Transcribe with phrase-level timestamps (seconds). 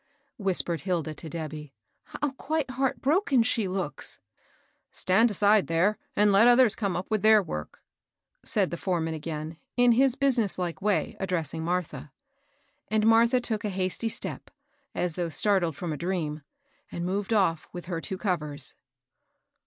[0.37, 1.75] whispered Hilda to Debby,"
[2.21, 6.95] How quite heart broken she looks I '*^^ Stand aside there, and let others come
[6.95, 7.83] up with theiir work,"
[8.41, 12.11] said the foreman again, in his busi ness like way, addressing Martha.
[12.87, 14.49] And Martha took a hasty step,
[14.95, 16.41] as though startled firom a dream,
[16.91, 18.73] and moved off with her two covers.